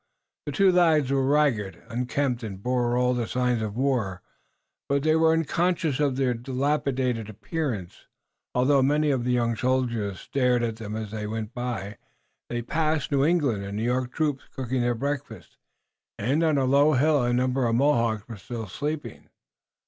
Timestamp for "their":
6.15-6.33, 14.81-14.95